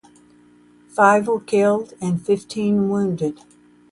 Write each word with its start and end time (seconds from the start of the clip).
Five 0.87 1.27
were 1.27 1.39
killed 1.41 1.93
and 2.01 2.19
fifteen 2.25 2.89
wounded. 2.89 3.39